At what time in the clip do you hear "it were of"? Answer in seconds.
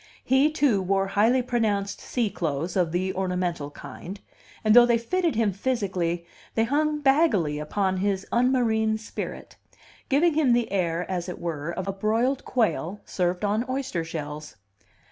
11.29-11.87